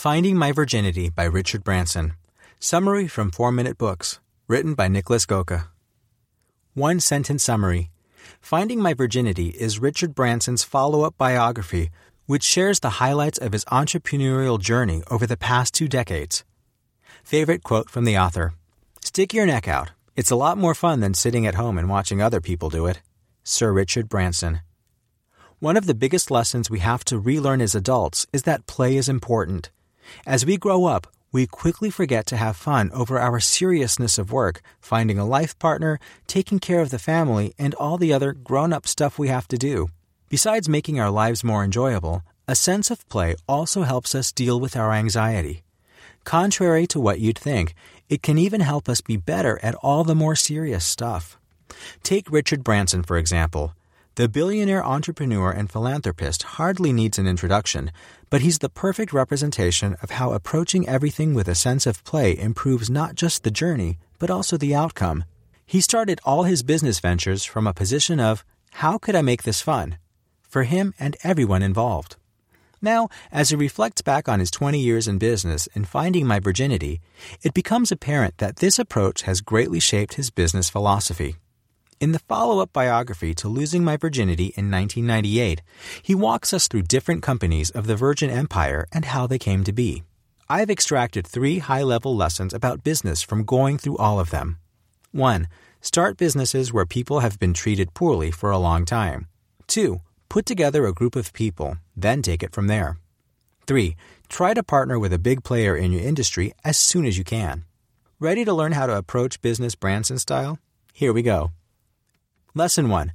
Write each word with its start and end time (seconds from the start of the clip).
Finding 0.00 0.38
My 0.38 0.50
Virginity 0.50 1.10
by 1.10 1.24
Richard 1.24 1.62
Branson. 1.62 2.14
Summary 2.58 3.06
from 3.06 3.30
4 3.30 3.52
Minute 3.52 3.76
Books. 3.76 4.18
Written 4.48 4.72
by 4.72 4.88
Niklas 4.88 5.26
Göke. 5.26 5.66
One 6.72 7.00
sentence 7.00 7.44
summary. 7.44 7.90
Finding 8.40 8.80
My 8.80 8.94
Virginity 8.94 9.48
is 9.48 9.78
Richard 9.78 10.14
Branson's 10.14 10.64
follow 10.64 11.02
up 11.02 11.18
biography, 11.18 11.90
which 12.24 12.42
shares 12.42 12.80
the 12.80 12.96
highlights 13.02 13.36
of 13.36 13.52
his 13.52 13.66
entrepreneurial 13.66 14.58
journey 14.58 15.02
over 15.10 15.26
the 15.26 15.36
past 15.36 15.74
two 15.74 15.86
decades. 15.86 16.44
Favorite 17.22 17.62
quote 17.62 17.90
from 17.90 18.06
the 18.06 18.16
author 18.16 18.54
Stick 19.02 19.34
your 19.34 19.44
neck 19.44 19.68
out. 19.68 19.90
It's 20.16 20.30
a 20.30 20.42
lot 20.44 20.56
more 20.56 20.74
fun 20.74 21.00
than 21.00 21.12
sitting 21.12 21.46
at 21.46 21.56
home 21.56 21.76
and 21.76 21.90
watching 21.90 22.22
other 22.22 22.40
people 22.40 22.70
do 22.70 22.86
it. 22.86 23.02
Sir 23.44 23.70
Richard 23.70 24.08
Branson. 24.08 24.62
One 25.58 25.76
of 25.76 25.84
the 25.84 25.94
biggest 25.94 26.30
lessons 26.30 26.70
we 26.70 26.78
have 26.78 27.04
to 27.04 27.18
relearn 27.18 27.60
as 27.60 27.74
adults 27.74 28.26
is 28.32 28.44
that 28.44 28.66
play 28.66 28.96
is 28.96 29.06
important. 29.06 29.70
As 30.26 30.46
we 30.46 30.56
grow 30.56 30.86
up, 30.86 31.06
we 31.32 31.46
quickly 31.46 31.90
forget 31.90 32.26
to 32.26 32.36
have 32.36 32.56
fun 32.56 32.90
over 32.92 33.18
our 33.18 33.38
seriousness 33.40 34.18
of 34.18 34.32
work, 34.32 34.62
finding 34.80 35.18
a 35.18 35.24
life 35.24 35.58
partner, 35.58 35.98
taking 36.26 36.58
care 36.58 36.80
of 36.80 36.90
the 36.90 36.98
family, 36.98 37.54
and 37.58 37.74
all 37.74 37.98
the 37.98 38.12
other 38.12 38.32
grown 38.32 38.72
up 38.72 38.86
stuff 38.86 39.18
we 39.18 39.28
have 39.28 39.46
to 39.48 39.56
do. 39.56 39.88
Besides 40.28 40.68
making 40.68 40.98
our 40.98 41.10
lives 41.10 41.44
more 41.44 41.64
enjoyable, 41.64 42.22
a 42.48 42.54
sense 42.54 42.90
of 42.90 43.08
play 43.08 43.36
also 43.48 43.82
helps 43.82 44.14
us 44.14 44.32
deal 44.32 44.58
with 44.58 44.76
our 44.76 44.92
anxiety. 44.92 45.62
Contrary 46.24 46.86
to 46.88 47.00
what 47.00 47.20
you'd 47.20 47.38
think, 47.38 47.74
it 48.08 48.22
can 48.22 48.38
even 48.38 48.60
help 48.60 48.88
us 48.88 49.00
be 49.00 49.16
better 49.16 49.58
at 49.62 49.76
all 49.76 50.04
the 50.04 50.14
more 50.14 50.34
serious 50.34 50.84
stuff. 50.84 51.38
Take 52.02 52.30
Richard 52.30 52.64
Branson, 52.64 53.02
for 53.02 53.16
example. 53.16 53.74
The 54.20 54.28
billionaire 54.28 54.84
entrepreneur 54.84 55.50
and 55.50 55.70
philanthropist 55.70 56.42
hardly 56.42 56.92
needs 56.92 57.18
an 57.18 57.26
introduction, 57.26 57.90
but 58.28 58.42
he's 58.42 58.58
the 58.58 58.68
perfect 58.68 59.14
representation 59.14 59.96
of 60.02 60.10
how 60.10 60.34
approaching 60.34 60.86
everything 60.86 61.32
with 61.32 61.48
a 61.48 61.54
sense 61.54 61.86
of 61.86 62.04
play 62.04 62.38
improves 62.38 62.90
not 62.90 63.14
just 63.14 63.44
the 63.44 63.50
journey, 63.50 63.96
but 64.18 64.28
also 64.28 64.58
the 64.58 64.74
outcome. 64.74 65.24
He 65.64 65.80
started 65.80 66.20
all 66.22 66.42
his 66.42 66.62
business 66.62 67.00
ventures 67.00 67.46
from 67.46 67.66
a 67.66 67.72
position 67.72 68.20
of, 68.20 68.44
how 68.72 68.98
could 68.98 69.14
I 69.14 69.22
make 69.22 69.44
this 69.44 69.62
fun? 69.62 69.96
For 70.42 70.64
him 70.64 70.92
and 71.00 71.16
everyone 71.24 71.62
involved. 71.62 72.16
Now, 72.82 73.08
as 73.32 73.48
he 73.48 73.56
reflects 73.56 74.02
back 74.02 74.28
on 74.28 74.38
his 74.38 74.50
20 74.50 74.78
years 74.78 75.08
in 75.08 75.16
business 75.16 75.66
and 75.74 75.88
finding 75.88 76.26
my 76.26 76.40
virginity, 76.40 77.00
it 77.40 77.54
becomes 77.54 77.90
apparent 77.90 78.36
that 78.36 78.56
this 78.56 78.78
approach 78.78 79.22
has 79.22 79.40
greatly 79.40 79.80
shaped 79.80 80.16
his 80.16 80.28
business 80.28 80.68
philosophy. 80.68 81.36
In 82.00 82.12
the 82.12 82.18
follow 82.18 82.62
up 82.62 82.72
biography 82.72 83.34
to 83.34 83.46
Losing 83.46 83.84
My 83.84 83.98
Virginity 83.98 84.54
in 84.56 84.70
1998, 84.70 85.60
he 86.00 86.14
walks 86.14 86.54
us 86.54 86.66
through 86.66 86.84
different 86.88 87.22
companies 87.22 87.68
of 87.68 87.86
the 87.86 87.94
Virgin 87.94 88.30
Empire 88.30 88.86
and 88.90 89.04
how 89.04 89.26
they 89.26 89.38
came 89.38 89.64
to 89.64 89.72
be. 89.72 90.02
I've 90.48 90.70
extracted 90.70 91.26
three 91.26 91.58
high 91.58 91.82
level 91.82 92.16
lessons 92.16 92.54
about 92.54 92.82
business 92.82 93.20
from 93.20 93.44
going 93.44 93.76
through 93.76 93.98
all 93.98 94.18
of 94.18 94.30
them. 94.30 94.56
1. 95.12 95.46
Start 95.82 96.16
businesses 96.16 96.72
where 96.72 96.86
people 96.86 97.20
have 97.20 97.38
been 97.38 97.52
treated 97.52 97.92
poorly 97.92 98.30
for 98.30 98.50
a 98.50 98.56
long 98.56 98.86
time. 98.86 99.28
2. 99.66 100.00
Put 100.30 100.46
together 100.46 100.86
a 100.86 100.94
group 100.94 101.16
of 101.16 101.34
people, 101.34 101.76
then 101.94 102.22
take 102.22 102.42
it 102.42 102.54
from 102.54 102.66
there. 102.66 102.96
3. 103.66 103.94
Try 104.30 104.54
to 104.54 104.62
partner 104.62 104.98
with 104.98 105.12
a 105.12 105.18
big 105.18 105.44
player 105.44 105.76
in 105.76 105.92
your 105.92 106.00
industry 106.02 106.54
as 106.64 106.78
soon 106.78 107.04
as 107.04 107.18
you 107.18 107.24
can. 107.24 107.66
Ready 108.18 108.46
to 108.46 108.54
learn 108.54 108.72
how 108.72 108.86
to 108.86 108.96
approach 108.96 109.42
business 109.42 109.74
Branson 109.74 110.18
style? 110.18 110.58
Here 110.94 111.12
we 111.12 111.20
go. 111.20 111.50
Lesson 112.52 112.88
1 112.88 113.12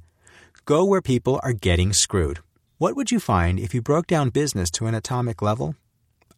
Go 0.64 0.82
where 0.86 1.02
people 1.02 1.38
are 1.42 1.52
getting 1.52 1.92
screwed. 1.92 2.38
What 2.78 2.96
would 2.96 3.10
you 3.10 3.20
find 3.20 3.60
if 3.60 3.74
you 3.74 3.82
broke 3.82 4.06
down 4.06 4.30
business 4.30 4.70
to 4.72 4.86
an 4.86 4.94
atomic 4.94 5.42
level? 5.42 5.74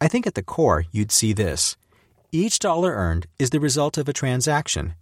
I 0.00 0.08
think 0.08 0.26
at 0.26 0.34
the 0.34 0.42
core, 0.42 0.84
you'd 0.90 1.12
see 1.12 1.32
this. 1.32 1.76
Each 2.32 2.58
dollar 2.58 2.90
earned 2.90 3.28
is 3.38 3.50
the 3.50 3.60
result 3.60 3.98
of 3.98 4.08
a 4.08 4.12
transaction. 4.12 4.94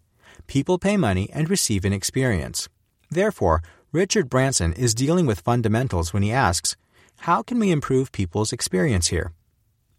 People 0.46 0.78
pay 0.78 0.98
money 0.98 1.30
and 1.32 1.48
receive 1.48 1.86
an 1.86 1.94
experience. 1.94 2.68
Therefore, 3.10 3.62
Richard 3.92 4.28
Branson 4.28 4.74
is 4.74 4.94
dealing 4.94 5.24
with 5.24 5.40
fundamentals 5.40 6.12
when 6.12 6.22
he 6.22 6.30
asks, 6.30 6.76
How 7.20 7.42
can 7.42 7.58
we 7.58 7.70
improve 7.70 8.12
people's 8.12 8.52
experience 8.52 9.06
here? 9.06 9.32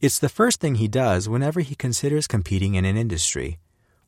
It's 0.01 0.19
the 0.19 0.29
first 0.29 0.59
thing 0.59 0.75
he 0.75 0.87
does 0.87 1.27
whenever 1.27 1.61
he 1.61 1.73
considers 1.73 2.27
competing 2.27 2.75
in 2.75 2.85
an 2.85 2.95
industry. 2.95 3.57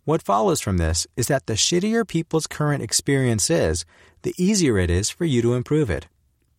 What 0.10 0.24
follows 0.24 0.60
from 0.60 0.78
this 0.78 1.06
is 1.16 1.28
that 1.28 1.46
the 1.46 1.54
shittier 1.54 2.04
people's 2.04 2.48
current 2.48 2.82
experience 2.82 3.52
is, 3.52 3.86
the 4.24 4.34
easier 4.40 4.80
it 4.80 4.90
is 4.90 5.12
for 5.12 5.24
you 5.24 5.44
to 5.44 5.54
improve 5.54 5.92
it. 5.92 6.08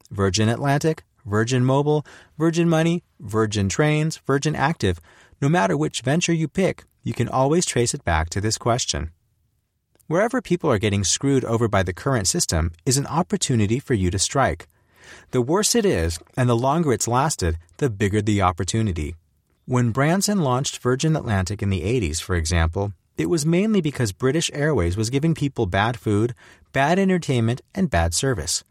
Virgin 0.09 0.49
Atlantic, 0.49 1.03
Virgin 1.27 1.65
Mobile, 1.65 2.06
Virgin 2.38 2.69
Money, 2.69 3.03
Virgin 3.19 3.69
Trains, 3.69 4.19
Virgin 4.19 4.55
Active, 4.55 5.00
no 5.43 5.49
matter 5.49 5.77
which 5.77 6.03
venture 6.03 6.33
you 6.33 6.47
pick, 6.47 6.84
you 7.03 7.12
can 7.12 7.28
always 7.28 7.66
trace 7.66 7.93
it 7.93 8.05
back 8.05 8.31
to 8.31 8.41
this 8.41 8.56
question. 8.56 9.11
Wherever 10.06 10.41
people 10.41 10.71
are 10.71 10.78
getting 10.78 11.03
screwed 11.03 11.44
over 11.44 11.67
by 11.67 11.82
the 11.82 11.93
current 11.93 12.28
system 12.28 12.71
is 12.87 12.99
an 12.99 13.06
opportunity 13.09 13.81
for 13.81 13.94
you 13.94 14.12
to 14.12 14.19
strike. 14.21 14.69
The 15.32 15.43
worse 15.43 15.75
it 15.75 15.84
is, 15.84 16.21
and 16.37 16.49
the 16.49 16.55
longer 16.55 16.93
it's 16.93 17.09
lasted, 17.09 17.59
the 17.78 17.91
bigger 17.91 18.22
the 18.22 18.43
opportunity. 18.43 19.17
When 19.67 19.91
Branson 19.91 20.38
launched 20.38 20.78
Virgin 20.78 21.17
Atlantic 21.17 21.62
in 21.62 21.71
the 21.71 21.82
80s, 21.82 22.21
for 22.22 22.37
example, 22.37 22.93
it 23.20 23.28
was 23.28 23.44
mainly 23.44 23.82
because 23.82 24.12
British 24.12 24.50
Airways 24.54 24.97
was 24.97 25.10
giving 25.10 25.34
people 25.34 25.66
bad 25.66 25.98
food, 25.98 26.34
bad 26.72 26.98
entertainment, 26.98 27.60
and 27.75 27.91
bad 27.91 28.14
service. 28.14 28.64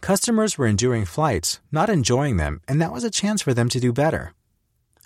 Customers 0.00 0.56
were 0.56 0.68
enduring 0.68 1.04
flights, 1.04 1.58
not 1.72 1.90
enjoying 1.90 2.36
them, 2.36 2.60
and 2.68 2.80
that 2.80 2.92
was 2.92 3.02
a 3.02 3.10
chance 3.10 3.42
for 3.42 3.52
them 3.52 3.68
to 3.68 3.80
do 3.80 3.92
better. 3.92 4.32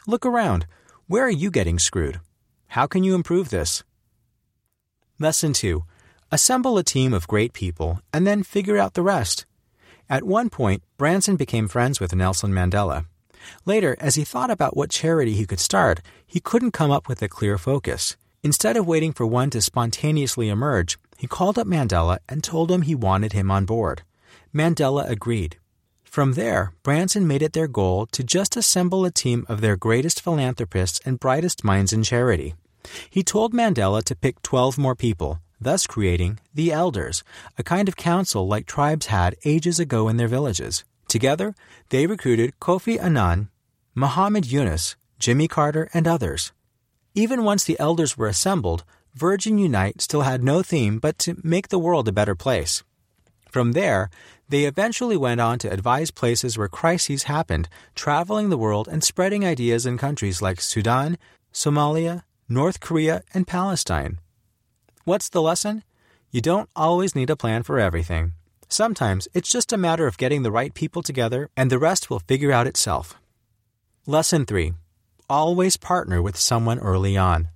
Look 0.07 0.27
around. 0.27 0.67
Where 1.07 1.25
are 1.25 1.31
you 1.31 1.51
getting 1.51 1.79
screwed? 1.79 2.21
How 2.69 2.87
can 2.87 3.03
you 3.03 3.15
improve 3.15 3.49
this? 3.49 3.85
Lesson 5.19 5.55
2 5.55 5.83
Assemble 6.31 6.77
a 6.77 6.85
team 6.85 7.15
of 7.15 7.27
great 7.27 7.55
people 7.55 8.01
and 8.13 8.27
then 8.27 8.43
figure 8.43 8.77
out 8.77 8.93
the 8.93 9.03
rest. 9.03 9.47
At 10.11 10.25
one 10.25 10.51
point, 10.51 10.83
Branson 10.99 11.37
became 11.37 11.69
friends 11.69 12.01
with 12.01 12.15
Nelson 12.15 12.53
Mandela. 12.53 13.07
Later, 13.65 13.97
as 13.99 14.17
he 14.17 14.25
thought 14.25 14.51
about 14.51 14.77
what 14.77 14.91
charity 14.91 15.33
he 15.33 15.47
could 15.47 15.59
start, 15.59 16.03
he 16.27 16.39
couldn't 16.39 16.73
come 16.73 16.91
up 16.91 17.09
with 17.09 17.23
a 17.23 17.29
clear 17.29 17.57
focus. 17.57 18.19
Instead 18.43 18.77
of 18.77 18.87
waiting 18.87 19.13
for 19.13 19.27
one 19.27 19.51
to 19.51 19.61
spontaneously 19.61 20.49
emerge, 20.49 20.99
he 21.19 21.27
called 21.27 21.59
up 21.59 21.67
Mandela 21.67 22.19
and 22.29 22.43
told 22.43 22.71
him 22.71 22.83
he 22.83 22.95
wanted 22.95 23.35
him 23.35 23.51
on 23.51 23.67
board. 23.67 24.03
Mandela 24.55 25.09
agreed. 25.09 25.59
From 26.05 26.33
there, 26.33 26.73
Branson 26.83 27.27
made 27.27 27.43
it 27.43 27.53
their 27.53 27.69
goal 27.69 28.07
to 28.07 28.25
just 28.25 28.57
assemble 28.57 29.05
a 29.05 29.11
team 29.11 29.45
of 29.49 29.61
their 29.61 29.77
greatest 29.77 30.23
philanthropists 30.23 31.01
and 31.05 31.21
brightest 31.21 31.63
minds 31.63 31.93
in 31.93 32.03
charity. 32.03 32.55
He 33.11 33.23
told 33.23 33.53
Mandela 33.53 34.03
to 34.05 34.17
pick 34.17 34.41
12 34.43 34.79
more 34.79 34.97
people, 34.97 35.41
thus 35.61 35.87
creating 35.87 36.41
the 36.55 36.73
Elders, 36.73 37.23
a 37.59 37.63
kind 37.63 37.89
of 37.89 37.97
council 37.97 38.49
like 38.49 38.67
tribes 38.67 39.07
had 39.07 39.37
ages 39.45 39.79
ago 39.79 40.09
in 40.09 40.17
their 40.17 40.29
villages. 40.29 40.85
Together, 41.09 41.55
they 41.91 42.07
recruited 42.07 42.59
Kofi 42.59 42.99
Annan, 42.99 43.51
Muhammad 43.95 44.47
Yunus, 44.47 44.97
Jimmy 45.19 45.47
Carter, 45.47 45.91
and 45.93 46.09
others. 46.09 46.53
Even 47.15 47.45
once 47.45 47.65
the 47.65 47.79
elders 47.81 48.17
were 48.17 48.29
assembled, 48.29 48.85
Virgin 49.15 49.59
Unite 49.59 50.01
still 50.01 50.23
had 50.23 50.45
no 50.45 50.63
theme 50.63 50.99
but 50.99 51.19
to 51.19 51.37
make 51.43 51.69
the 51.69 51.79
world 51.79 52.07
a 52.07 52.13
better 52.13 52.37
place. 52.37 52.85
From 53.51 53.73
there, 53.73 54.11
they 54.49 54.65
eventually 54.65 55.17
went 55.17 55.41
on 55.41 55.59
to 55.61 55.73
advise 55.73 56.13
places 56.13 56.57
where 56.57 56.69
crises 56.69 57.25
happened, 57.25 57.69
traveling 57.97 58.49
the 58.49 58.59
world 58.59 58.87
and 58.87 59.03
spreading 59.03 59.45
ideas 59.45 59.87
in 59.87 59.99
countries 59.99 60.41
like 60.41 60.61
Sudan, 60.61 61.19
Somalia, 61.53 62.23
North 62.49 62.79
Korea, 62.79 63.23
and 63.35 63.47
Palestine. 63.47 64.19
What's 65.05 65.29
the 65.29 65.43
lesson? 65.43 65.83
You 66.31 66.41
don't 66.41 66.71
always 66.77 67.17
need 67.17 67.31
a 67.31 67.37
plan 67.37 67.65
for 67.65 67.81
everything. 67.81 68.35
Sometimes 68.69 69.27
it's 69.35 69.51
just 69.51 69.73
a 69.73 69.77
matter 69.77 70.07
of 70.07 70.17
getting 70.17 70.45
the 70.45 70.53
right 70.53 70.73
people 70.73 71.03
together, 71.03 71.51
and 71.57 71.71
the 71.71 71.79
rest 71.79 72.09
will 72.09 72.21
figure 72.21 72.53
out 72.53 72.69
itself. 72.69 73.17
Lesson 74.07 74.47
3 74.47 74.75
always 75.31 75.77
partner 75.77 76.21
with 76.21 76.37
someone 76.37 76.81
early 76.81 77.17
on. 77.17 77.49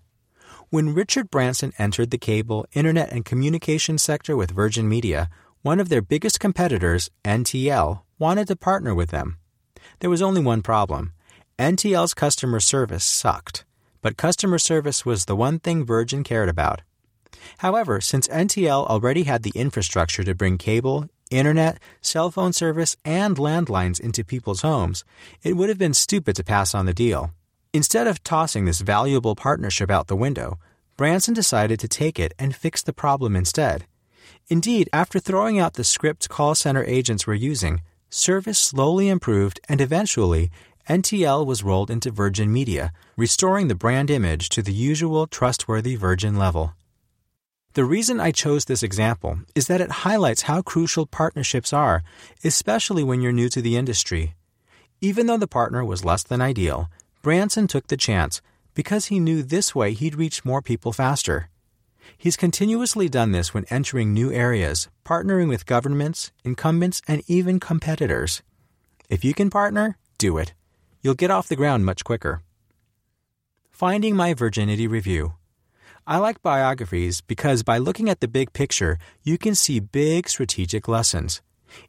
When 0.70 0.94
Richard 0.94 1.28
Branson 1.28 1.72
entered 1.76 2.12
the 2.12 2.18
cable, 2.18 2.66
internet, 2.72 3.10
and 3.10 3.24
communication 3.24 3.98
sector 3.98 4.36
with 4.36 4.52
Virgin 4.52 4.88
Media, 4.88 5.28
one 5.62 5.80
of 5.80 5.88
their 5.88 6.00
biggest 6.00 6.38
competitors, 6.38 7.10
NTL, 7.24 8.02
wanted 8.18 8.46
to 8.46 8.56
partner 8.56 8.94
with 8.94 9.10
them. 9.10 9.38
There 9.98 10.08
was 10.08 10.22
only 10.22 10.40
one 10.40 10.62
problem 10.62 11.12
NTL's 11.58 12.14
customer 12.14 12.60
service 12.60 13.04
sucked, 13.04 13.64
but 14.02 14.16
customer 14.16 14.58
service 14.58 15.04
was 15.04 15.24
the 15.24 15.36
one 15.36 15.58
thing 15.58 15.84
Virgin 15.84 16.22
cared 16.22 16.48
about. 16.48 16.82
However, 17.58 18.00
since 18.00 18.28
NTL 18.28 18.86
already 18.86 19.24
had 19.24 19.42
the 19.42 19.52
infrastructure 19.54 20.22
to 20.22 20.34
bring 20.34 20.58
cable, 20.58 21.08
internet, 21.30 21.80
cell 22.00 22.30
phone 22.30 22.52
service, 22.52 22.96
and 23.04 23.36
landlines 23.36 23.98
into 23.98 24.24
people's 24.24 24.62
homes, 24.62 25.04
it 25.42 25.56
would 25.56 25.68
have 25.68 25.78
been 25.78 25.94
stupid 25.94 26.36
to 26.36 26.44
pass 26.44 26.72
on 26.72 26.86
the 26.86 26.94
deal. 26.94 27.32
Instead 27.74 28.06
of 28.06 28.22
tossing 28.22 28.66
this 28.66 28.80
valuable 28.80 29.34
partnership 29.34 29.90
out 29.90 30.06
the 30.06 30.14
window, 30.14 30.60
Branson 30.96 31.34
decided 31.34 31.80
to 31.80 31.88
take 31.88 32.20
it 32.20 32.32
and 32.38 32.54
fix 32.54 32.80
the 32.80 32.92
problem 32.92 33.34
instead. 33.34 33.86
Indeed, 34.48 34.88
after 34.92 35.18
throwing 35.18 35.58
out 35.58 35.74
the 35.74 35.82
script 35.82 36.28
call 36.28 36.54
center 36.54 36.84
agents 36.84 37.26
were 37.26 37.34
using, 37.34 37.82
service 38.08 38.60
slowly 38.60 39.08
improved 39.08 39.58
and 39.68 39.80
eventually 39.80 40.52
NTL 40.88 41.44
was 41.44 41.64
rolled 41.64 41.90
into 41.90 42.12
Virgin 42.12 42.52
Media, 42.52 42.92
restoring 43.16 43.66
the 43.66 43.74
brand 43.74 44.08
image 44.08 44.50
to 44.50 44.62
the 44.62 44.72
usual 44.72 45.26
trustworthy 45.26 45.96
Virgin 45.96 46.36
level. 46.36 46.74
The 47.72 47.84
reason 47.84 48.20
I 48.20 48.30
chose 48.30 48.66
this 48.66 48.84
example 48.84 49.40
is 49.56 49.66
that 49.66 49.80
it 49.80 50.04
highlights 50.06 50.42
how 50.42 50.62
crucial 50.62 51.06
partnerships 51.06 51.72
are, 51.72 52.04
especially 52.44 53.02
when 53.02 53.20
you're 53.20 53.32
new 53.32 53.48
to 53.48 53.60
the 53.60 53.76
industry. 53.76 54.36
Even 55.00 55.26
though 55.26 55.38
the 55.38 55.48
partner 55.48 55.84
was 55.84 56.04
less 56.04 56.22
than 56.22 56.40
ideal, 56.40 56.88
Branson 57.24 57.66
took 57.66 57.88
the 57.88 57.96
chance 57.96 58.40
because 58.74 59.06
he 59.06 59.18
knew 59.18 59.42
this 59.42 59.74
way 59.74 59.94
he'd 59.94 60.14
reach 60.14 60.44
more 60.44 60.62
people 60.62 60.92
faster. 60.92 61.50
He's 62.16 62.36
continuously 62.36 63.08
done 63.08 63.32
this 63.32 63.52
when 63.52 63.64
entering 63.68 64.12
new 64.12 64.30
areas, 64.30 64.88
partnering 65.04 65.48
with 65.48 65.66
governments, 65.66 66.30
incumbents, 66.44 67.02
and 67.08 67.22
even 67.26 67.58
competitors. 67.58 68.42
If 69.08 69.24
you 69.24 69.34
can 69.34 69.50
partner, 69.50 69.98
do 70.18 70.38
it 70.38 70.54
you'll 71.04 71.14
get 71.14 71.30
off 71.30 71.48
the 71.48 71.54
ground 71.54 71.84
much 71.84 72.02
quicker. 72.02 72.42
Finding 73.70 74.16
My 74.16 74.32
Virginity 74.32 74.86
Review. 74.86 75.34
I 76.06 76.16
like 76.16 76.40
biographies 76.40 77.20
because 77.20 77.62
by 77.62 77.76
looking 77.76 78.08
at 78.08 78.20
the 78.20 78.28
big 78.28 78.54
picture, 78.54 78.98
you 79.22 79.36
can 79.36 79.54
see 79.54 79.80
big 79.80 80.30
strategic 80.30 80.88
lessons. 80.88 81.42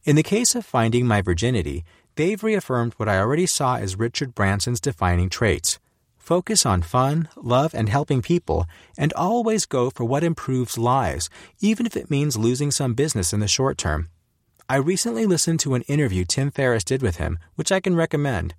In 0.03 0.17
the 0.17 0.23
case 0.23 0.53
of 0.53 0.65
Finding 0.65 1.07
My 1.07 1.21
Virginity, 1.21 1.85
they've 2.15 2.43
reaffirmed 2.43 2.93
what 2.97 3.09
I 3.09 3.19
already 3.19 3.45
saw 3.45 3.77
as 3.77 3.99
Richard 3.99 4.35
Branson's 4.35 4.79
defining 4.79 5.29
traits 5.29 5.79
focus 6.25 6.65
on 6.65 6.81
fun, 6.81 7.29
love, 7.35 7.75
and 7.75 7.87
helping 7.87 8.19
people, 8.19 8.65
and 8.97 9.13
always 9.13 9.67
go 9.67 9.91
for 9.91 10.03
what 10.03 10.23
improves 10.23 10.75
lives, 10.75 11.29
even 11.61 11.85
if 11.85 11.95
it 11.95 12.09
means 12.09 12.35
losing 12.35 12.71
some 12.71 12.95
business 12.95 13.31
in 13.31 13.39
the 13.39 13.47
short 13.47 13.77
term. 13.77 14.09
I 14.67 14.77
recently 14.77 15.27
listened 15.27 15.59
to 15.59 15.75
an 15.75 15.83
interview 15.83 16.25
Tim 16.25 16.49
Ferriss 16.49 16.83
did 16.83 17.03
with 17.03 17.17
him, 17.17 17.37
which 17.53 17.71
I 17.71 17.79
can 17.79 17.95
recommend. 17.95 18.55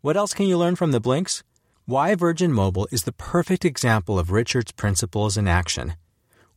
What 0.00 0.16
else 0.16 0.32
can 0.32 0.46
you 0.46 0.56
learn 0.56 0.76
from 0.76 0.92
the 0.92 1.00
Blinks? 1.00 1.42
Why 1.86 2.14
Virgin 2.14 2.52
Mobile 2.52 2.86
is 2.92 3.02
the 3.02 3.12
perfect 3.12 3.64
example 3.64 4.16
of 4.16 4.30
Richard's 4.30 4.70
principles 4.70 5.36
in 5.36 5.48
action. 5.48 5.94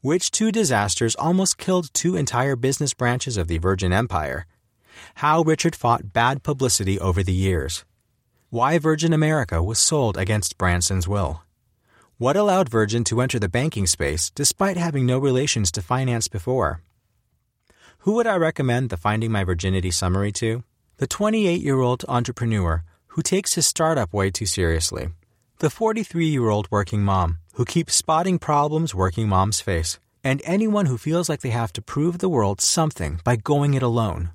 Which 0.02 0.30
two 0.30 0.52
disasters 0.52 1.16
almost 1.16 1.58
killed 1.58 1.92
two 1.92 2.16
entire 2.16 2.56
business 2.56 2.94
branches 2.94 3.36
of 3.36 3.48
the 3.48 3.58
Virgin 3.58 3.92
Empire? 3.92 4.46
How 5.16 5.42
Richard 5.42 5.76
fought 5.76 6.14
bad 6.14 6.44
publicity 6.44 7.00
over 7.00 7.24
the 7.24 7.34
years. 7.34 7.86
Why 8.50 8.78
Virgin 8.78 9.14
America 9.14 9.64
was 9.64 9.80
sold 9.80 10.18
against 10.18 10.58
Branson's 10.58 11.08
will. 11.08 11.42
What 12.18 12.36
allowed 12.36 12.70
Virgin 12.70 13.04
to 13.06 13.22
enter 13.22 13.40
the 13.40 13.50
banking 13.50 13.88
space 13.88 14.30
despite 14.30 14.78
having 14.78 15.06
no 15.06 15.18
relations 15.18 15.72
to 15.72 15.82
finance 15.82 16.28
before? 16.28 16.82
Who 18.00 18.14
would 18.14 18.28
I 18.28 18.36
recommend 18.36 18.90
the 18.90 18.98
Finding 18.98 19.32
My 19.32 19.44
Virginity 19.44 19.92
summary 19.92 20.32
to? 20.34 20.64
The 20.98 21.08
28 21.08 21.62
year 21.62 21.80
old 21.80 22.06
entrepreneur 22.08 22.84
who 23.08 23.22
takes 23.22 23.56
his 23.56 23.68
startup 23.68 24.14
way 24.14 24.30
too 24.30 24.46
seriously. 24.46 25.10
The 25.60 25.70
43 25.70 26.28
year 26.28 26.50
old 26.50 26.70
working 26.70 27.04
mom 27.04 27.40
who 27.54 27.66
keeps 27.66 27.96
spotting 27.96 28.40
problems 28.40 28.94
working 28.94 29.28
moms 29.28 29.62
face. 29.62 30.00
And 30.24 30.42
anyone 30.46 30.88
who 30.88 30.98
feels 30.98 31.30
like 31.30 31.42
they 31.42 31.50
have 31.50 31.74
to 31.74 31.82
prove 31.82 32.20
the 32.20 32.30
world 32.30 32.62
something 32.62 33.20
by 33.24 33.36
going 33.36 33.74
it 33.74 33.84
alone. 33.84 34.32